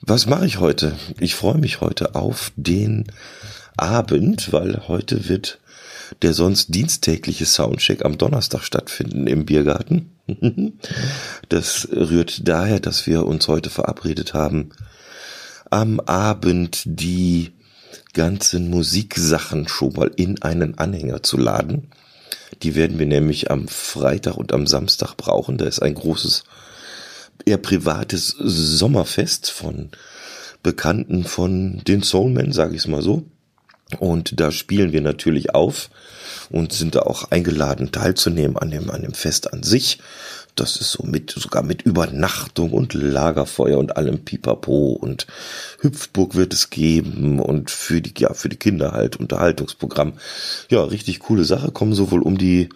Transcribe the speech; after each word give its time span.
was 0.00 0.26
mache 0.26 0.46
ich 0.46 0.58
heute? 0.58 0.96
Ich 1.20 1.34
freue 1.34 1.58
mich 1.58 1.80
heute 1.80 2.14
auf 2.14 2.52
den 2.56 3.06
Abend, 3.76 4.52
weil 4.52 4.88
heute 4.88 5.28
wird 5.28 5.58
der 6.20 6.34
sonst 6.34 6.74
diensttägliche 6.74 7.46
Soundcheck 7.46 8.04
am 8.04 8.18
Donnerstag 8.18 8.62
stattfinden 8.62 9.26
im 9.26 9.46
Biergarten. 9.46 10.10
Das 11.48 11.88
rührt 11.90 12.48
daher, 12.48 12.80
dass 12.80 13.06
wir 13.06 13.26
uns 13.26 13.48
heute 13.48 13.68
verabredet 13.68 14.32
haben, 14.32 14.70
am 15.70 16.00
Abend 16.00 16.82
die 16.86 17.52
ganzen 18.14 18.70
Musiksachen 18.70 19.68
schon 19.68 19.92
mal 19.94 20.10
in 20.16 20.40
einen 20.42 20.78
Anhänger 20.78 21.22
zu 21.22 21.36
laden. 21.36 21.88
Die 22.62 22.74
werden 22.74 22.98
wir 22.98 23.06
nämlich 23.06 23.50
am 23.50 23.68
Freitag 23.68 24.36
und 24.36 24.52
am 24.52 24.66
Samstag 24.66 25.16
brauchen. 25.16 25.58
Da 25.58 25.66
ist 25.66 25.80
ein 25.80 25.94
großes, 25.94 26.44
eher 27.44 27.58
privates 27.58 28.28
Sommerfest 28.38 29.50
von 29.50 29.90
Bekannten 30.62 31.24
von 31.24 31.82
den 31.86 32.02
Soulmen, 32.02 32.52
sage 32.52 32.76
ich 32.76 32.82
es 32.82 32.86
mal 32.86 33.02
so. 33.02 33.24
Und 33.98 34.40
da 34.40 34.50
spielen 34.50 34.92
wir 34.92 35.00
natürlich 35.00 35.54
auf 35.54 35.90
und 36.50 36.72
sind 36.72 36.94
da 36.94 37.00
auch 37.00 37.30
eingeladen 37.30 37.92
teilzunehmen 37.92 38.56
an 38.56 38.70
dem, 38.70 38.90
an 38.90 39.02
dem 39.02 39.14
Fest 39.14 39.52
an 39.52 39.62
sich. 39.62 39.98
Das 40.54 40.76
ist 40.76 40.92
so 40.92 41.04
mit, 41.04 41.30
sogar 41.30 41.62
mit 41.62 41.82
Übernachtung 41.82 42.72
und 42.72 42.92
Lagerfeuer 42.92 43.78
und 43.78 43.96
allem 43.96 44.24
Pipapo 44.24 44.92
und 44.92 45.26
Hüpfburg 45.80 46.34
wird 46.34 46.52
es 46.52 46.68
geben 46.68 47.40
und 47.40 47.70
für 47.70 48.02
die, 48.02 48.12
ja, 48.18 48.34
für 48.34 48.50
die 48.50 48.56
Kinder 48.56 48.92
halt 48.92 49.16
Unterhaltungsprogramm. 49.16 50.14
Ja, 50.68 50.84
richtig 50.84 51.20
coole 51.20 51.44
Sache. 51.44 51.72
Kommen 51.72 51.94
sowohl 51.94 52.22
um 52.22 52.36
die 52.36 52.68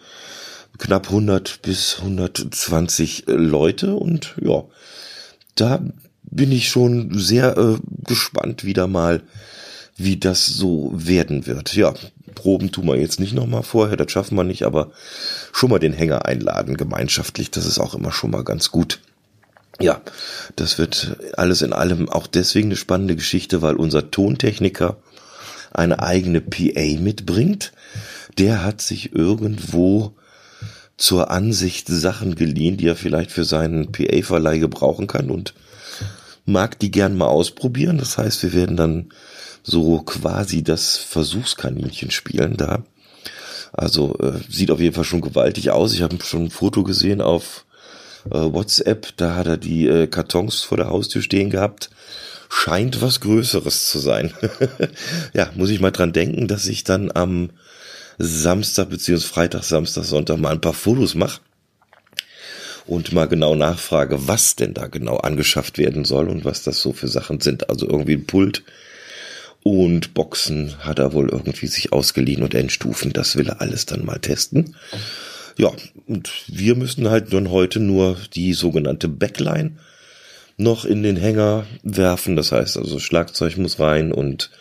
knapp 0.79 1.09
100 1.09 1.61
bis 1.63 1.99
120 1.99 3.25
Leute 3.27 3.95
und 3.95 4.35
ja, 4.41 4.65
da 5.55 5.83
bin 6.23 6.53
ich 6.53 6.69
schon 6.69 7.19
sehr 7.19 7.57
äh, 7.57 7.79
gespannt 8.07 8.65
wieder 8.65 8.87
mal, 8.87 9.23
wie 9.97 10.19
das 10.19 10.47
so 10.47 10.93
werden 10.95 11.47
wird. 11.47 11.75
Ja, 11.75 11.95
Proben 12.37 12.70
tun 12.70 12.87
wir 12.87 12.97
jetzt 12.97 13.19
nicht 13.19 13.34
nochmal 13.34 13.65
vorher, 13.65 13.97
das 13.97 14.12
schaffen 14.12 14.37
wir 14.37 14.45
nicht, 14.45 14.62
aber 14.62 14.92
schon 15.53 15.70
mal 15.70 15.81
den 15.81 15.92
Hänger 15.92 16.27
einladen, 16.27 16.77
gemeinschaftlich, 16.77 17.51
das 17.51 17.67
ist 17.67 17.81
auch 17.81 17.95
immer 17.95 18.12
schon 18.12 18.31
mal 18.31 18.45
ganz 18.45 18.70
gut. 18.70 19.01
Ja, 19.81 20.01
das 20.55 20.78
wird 20.78 21.17
alles 21.37 21.62
in 21.62 21.73
allem 21.73 22.09
auch 22.09 22.28
deswegen 22.28 22.69
eine 22.69 22.77
spannende 22.77 23.17
Geschichte, 23.17 23.61
weil 23.61 23.75
unser 23.75 24.11
Tontechniker 24.11 24.97
eine 25.73 26.03
eigene 26.03 26.41
PA 26.41 27.01
mitbringt. 27.01 27.73
Der 28.39 28.65
hat 28.65 28.81
sich 28.81 29.15
irgendwo 29.15 30.15
zur 30.97 31.31
Ansicht 31.31 31.89
Sachen 31.89 32.37
geliehen, 32.37 32.78
die 32.78 32.87
er 32.87 32.97
vielleicht 32.97 33.31
für 33.31 33.44
seinen 33.44 33.93
PA-Verleih 33.93 34.59
gebrauchen 34.59 35.06
kann 35.06 35.31
und 35.31 35.53
mag 36.47 36.78
die 36.78 36.91
gern 36.91 37.16
mal 37.16 37.27
ausprobieren. 37.27 37.99
Das 37.99 38.16
heißt, 38.16 38.43
wir 38.43 38.55
werden 38.55 38.77
dann 38.77 39.11
so 39.66 40.00
quasi 40.03 40.62
das 40.62 40.97
Versuchskaninchen 40.97 42.12
spielen 42.12 42.56
da. 42.56 42.84
Also 43.72 44.16
äh, 44.21 44.41
sieht 44.49 44.71
auf 44.71 44.81
jeden 44.81 44.94
Fall 44.94 45.04
schon 45.04 45.21
gewaltig 45.21 45.71
aus. 45.71 45.93
Ich 45.93 46.03
habe 46.03 46.16
schon 46.22 46.44
ein 46.44 46.50
Foto 46.50 46.84
gesehen 46.84 47.21
auf 47.21 47.66
äh, 48.26 48.38
WhatsApp. 48.38 49.09
Da 49.16 49.34
hat 49.34 49.49
er 49.49 49.56
die 49.56 49.88
äh, 49.88 50.06
Kartons 50.06 50.62
vor 50.62 50.78
der 50.78 50.88
Haustür 50.88 51.21
stehen 51.21 51.50
gehabt. 51.50 51.91
Scheint 52.49 53.03
was 53.03 53.21
Größeres 53.21 53.91
zu 53.91 53.99
sein. 53.99 54.32
ja, 55.34 55.50
muss 55.56 55.71
ich 55.71 55.81
mal 55.81 55.91
dran 55.91 56.12
denken, 56.12 56.47
dass 56.47 56.69
ich 56.69 56.84
dann 56.84 57.10
am 57.12 57.50
Samstag 58.19 58.88
beziehungsweise 58.88 59.32
Freitag, 59.32 59.65
Samstag, 59.65 60.05
Sonntag 60.05 60.38
mal 60.38 60.53
ein 60.53 60.60
paar 60.60 60.75
Fotos 60.75 61.16
mache 61.16 61.41
und 62.87 63.12
mal 63.12 63.26
genau 63.26 63.56
nachfrage, 63.56 64.28
was 64.28 64.55
denn 64.55 64.75
da 64.75 64.87
genau 64.87 65.16
angeschafft 65.16 65.76
werden 65.76 66.05
soll 66.05 66.28
und 66.28 66.44
was 66.44 66.62
das 66.62 66.81
so 66.81 66.93
für 66.93 67.09
Sachen 67.09 67.41
sind. 67.41 67.69
Also 67.69 67.88
irgendwie 67.88 68.15
ein 68.15 68.26
Pult 68.26 68.62
und 69.66 70.15
Boxen 70.15 70.77
hat 70.78 71.00
er 71.00 71.12
wohl 71.12 71.28
irgendwie 71.28 71.66
sich 71.66 71.93
ausgeliehen 71.93 72.44
und 72.44 72.54
Endstufen. 72.54 73.12
Das 73.12 73.34
will 73.34 73.49
er 73.49 73.60
alles 73.60 73.84
dann 73.84 74.04
mal 74.04 74.21
testen. 74.21 74.77
Ja, 75.59 75.72
und 76.06 76.31
wir 76.47 76.77
müssen 76.77 77.10
halt 77.10 77.32
dann 77.32 77.50
heute 77.50 77.81
nur 77.81 78.16
die 78.32 78.53
sogenannte 78.53 79.09
Backline 79.09 79.72
noch 80.56 80.84
in 80.84 81.03
den 81.03 81.16
Hänger 81.16 81.66
werfen. 81.82 82.37
Das 82.37 82.53
heißt 82.53 82.76
also 82.76 83.00
Schlagzeug 83.00 83.56
muss 83.59 83.81
rein 83.81 84.12
und 84.12 84.53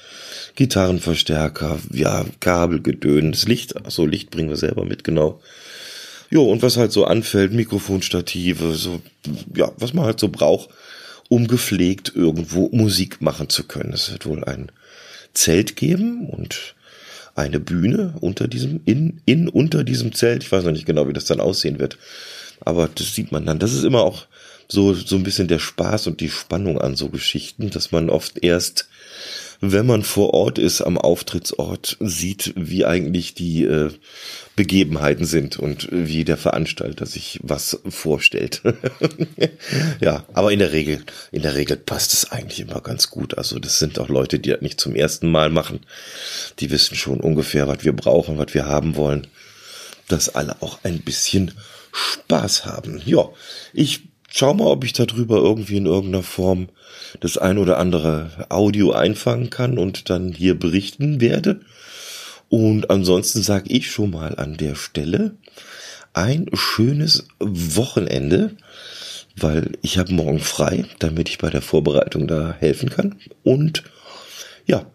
Gitarrenverstärker, 0.55 1.77
ja, 1.93 2.25
Kabelgedöns, 2.39 3.47
Licht, 3.47 3.75
so 3.87 4.07
Licht 4.07 4.31
bringen 4.31 4.49
wir 4.49 4.57
selber 4.57 4.85
mit, 4.85 5.03
genau. 5.03 5.39
Jo, 6.31 6.49
und 6.51 6.63
was 6.63 6.77
halt 6.77 6.91
so 6.91 7.05
anfällt, 7.05 7.53
Mikrofonstative, 7.53 8.73
so, 8.73 9.01
ja, 9.55 9.71
was 9.77 9.93
man 9.93 10.05
halt 10.05 10.19
so 10.19 10.29
braucht, 10.29 10.69
um 11.29 11.47
gepflegt 11.47 12.11
irgendwo 12.15 12.69
Musik 12.69 13.21
machen 13.21 13.49
zu 13.49 13.63
können. 13.63 13.93
Es 13.93 14.11
wird 14.11 14.25
wohl 14.25 14.43
ein 14.43 14.71
Zelt 15.33 15.75
geben 15.75 16.29
und 16.29 16.75
eine 17.35 17.59
Bühne 17.59 18.13
unter 18.21 18.47
diesem, 18.47 18.81
in, 18.85 19.21
in 19.25 19.49
unter 19.49 19.83
diesem 19.83 20.13
Zelt. 20.13 20.43
Ich 20.43 20.51
weiß 20.51 20.63
noch 20.63 20.71
nicht 20.71 20.85
genau, 20.85 21.07
wie 21.07 21.13
das 21.13 21.25
dann 21.25 21.41
aussehen 21.41 21.79
wird. 21.79 21.97
Aber 22.61 22.87
das 22.93 23.13
sieht 23.13 23.31
man 23.31 23.45
dann. 23.45 23.59
Das 23.59 23.73
ist 23.73 23.83
immer 23.83 24.01
auch 24.01 24.25
so, 24.67 24.93
so 24.93 25.15
ein 25.15 25.23
bisschen 25.23 25.47
der 25.47 25.59
Spaß 25.59 26.07
und 26.07 26.21
die 26.21 26.29
Spannung 26.29 26.79
an 26.79 26.95
so 26.95 27.09
Geschichten, 27.09 27.69
dass 27.69 27.91
man 27.91 28.09
oft 28.09 28.43
erst 28.43 28.87
wenn 29.61 29.85
man 29.85 30.03
vor 30.03 30.33
Ort 30.33 30.59
ist, 30.59 30.81
am 30.81 30.97
Auftrittsort, 30.97 31.97
sieht, 31.99 32.53
wie 32.55 32.85
eigentlich 32.85 33.33
die 33.33 33.63
äh, 33.63 33.91
Begebenheiten 34.55 35.25
sind 35.25 35.57
und 35.57 35.89
wie 35.91 36.23
der 36.23 36.37
Veranstalter 36.37 37.05
sich 37.05 37.39
was 37.43 37.79
vorstellt. 37.87 38.61
ja, 39.99 40.25
aber 40.33 40.51
in 40.51 40.59
der 40.59 40.71
Regel, 40.71 41.03
in 41.31 41.41
der 41.41 41.55
Regel 41.55 41.77
passt 41.77 42.13
es 42.13 42.31
eigentlich 42.31 42.61
immer 42.61 42.81
ganz 42.81 43.09
gut. 43.09 43.37
Also 43.37 43.59
das 43.59 43.79
sind 43.79 43.99
auch 43.99 44.09
Leute, 44.09 44.39
die 44.39 44.49
das 44.49 44.61
nicht 44.61 44.79
zum 44.79 44.95
ersten 44.95 45.29
Mal 45.29 45.49
machen. 45.49 45.81
Die 46.59 46.71
wissen 46.71 46.95
schon 46.95 47.19
ungefähr, 47.19 47.67
was 47.67 47.83
wir 47.83 47.93
brauchen, 47.93 48.37
was 48.37 48.53
wir 48.53 48.65
haben 48.65 48.95
wollen. 48.95 49.27
Dass 50.07 50.29
alle 50.29 50.61
auch 50.61 50.79
ein 50.83 50.99
bisschen 50.99 51.51
Spaß 51.91 52.65
haben. 52.65 53.01
Ja, 53.05 53.29
ich 53.73 54.03
schau 54.29 54.53
mal, 54.53 54.67
ob 54.67 54.83
ich 54.83 54.93
darüber 54.93 55.37
irgendwie 55.37 55.77
in 55.77 55.85
irgendeiner 55.85 56.23
Form 56.23 56.69
das 57.19 57.37
ein 57.37 57.57
oder 57.57 57.77
andere 57.77 58.47
Audio 58.49 58.91
einfangen 58.91 59.49
kann 59.49 59.77
und 59.77 60.09
dann 60.09 60.31
hier 60.31 60.57
berichten 60.57 61.21
werde. 61.21 61.61
Und 62.49 62.89
ansonsten 62.89 63.41
sage 63.41 63.69
ich 63.69 63.89
schon 63.89 64.11
mal 64.11 64.35
an 64.37 64.57
der 64.57 64.75
Stelle 64.75 65.35
ein 66.13 66.47
schönes 66.53 67.27
Wochenende, 67.39 68.51
weil 69.35 69.73
ich 69.81 69.97
habe 69.97 70.13
morgen 70.13 70.39
frei, 70.39 70.85
damit 70.99 71.29
ich 71.29 71.37
bei 71.37 71.49
der 71.49 71.61
Vorbereitung 71.61 72.27
da 72.27 72.55
helfen 72.57 72.89
kann. 72.89 73.15
Und 73.43 73.83
ja, 74.65 74.85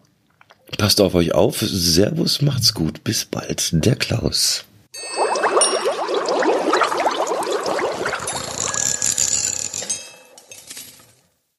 passt 0.77 0.99
auf 0.99 1.13
euch 1.13 1.33
auf. 1.33 1.59
Servus, 1.59 2.41
macht's 2.41 2.73
gut. 2.73 3.03
Bis 3.03 3.25
bald. 3.25 3.69
Der 3.85 3.95
Klaus. 3.95 4.65